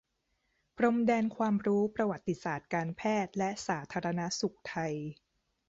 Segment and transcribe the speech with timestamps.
[0.77, 4.93] พรมแดนความรู้ประวัติศาสตร์การแพทย์และสาธารณสุขไทย